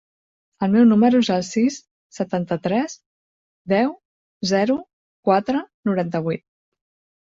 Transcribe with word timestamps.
El 0.67 0.71
meu 0.75 0.87
número 0.91 1.21
es 1.25 1.29
el 1.35 1.45
sis, 1.49 1.77
setanta-tres, 2.19 2.97
deu, 3.77 3.95
zero, 4.57 4.83
quatre, 5.33 5.67
noranta-vuit. 5.93 6.49